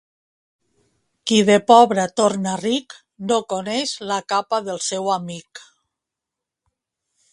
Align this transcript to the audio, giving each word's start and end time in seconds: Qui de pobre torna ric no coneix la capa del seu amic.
Qui 1.31 1.37
de 1.49 1.57
pobre 1.71 2.05
torna 2.21 2.55
ric 2.63 2.95
no 3.33 3.37
coneix 3.53 3.95
la 4.13 4.19
capa 4.35 4.61
del 4.71 4.83
seu 4.87 5.13
amic. 5.21 5.63